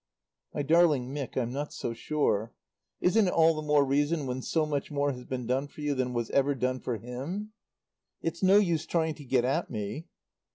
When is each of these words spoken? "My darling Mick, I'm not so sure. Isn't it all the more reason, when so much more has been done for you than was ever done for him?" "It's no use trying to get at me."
"My 0.51 0.63
darling 0.63 1.13
Mick, 1.13 1.37
I'm 1.39 1.51
not 1.53 1.71
so 1.71 1.93
sure. 1.93 2.55
Isn't 3.01 3.27
it 3.27 3.33
all 3.33 3.53
the 3.53 3.61
more 3.61 3.85
reason, 3.85 4.25
when 4.25 4.41
so 4.41 4.65
much 4.65 4.89
more 4.89 5.11
has 5.11 5.25
been 5.25 5.45
done 5.45 5.67
for 5.67 5.81
you 5.81 5.93
than 5.93 6.11
was 6.11 6.31
ever 6.31 6.55
done 6.55 6.79
for 6.79 6.97
him?" 6.97 7.53
"It's 8.19 8.41
no 8.41 8.57
use 8.57 8.87
trying 8.87 9.13
to 9.13 9.23
get 9.23 9.45
at 9.45 9.69
me." 9.69 10.07